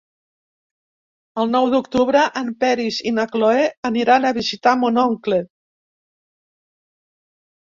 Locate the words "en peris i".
2.41-3.13